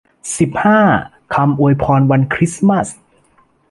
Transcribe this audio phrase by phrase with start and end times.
[0.37, 0.81] สิบห้า
[1.33, 2.87] คำอวยพรวันคริสต์มาส